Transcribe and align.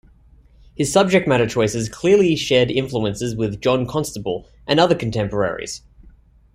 His 0.73 0.91
subject 0.91 1.27
matter 1.27 1.45
choices 1.45 1.87
clearly 1.87 2.35
shared 2.35 2.71
influences 2.71 3.35
with 3.35 3.61
John 3.61 3.85
Constable 3.85 4.47
and 4.65 4.79
other 4.79 4.95
contemporaries. 4.95 5.83